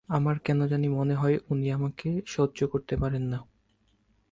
আমার 0.09 0.35
কেন 0.39 0.59
জানি 0.67 0.87
মনে 0.89 1.15
হয় 1.15 1.37
উনি 1.49 1.67
আমাকে 1.71 2.09
সহ্য 2.27 2.59
করতে 2.67 2.95
পারেন 2.97 3.23
না। 3.23 3.39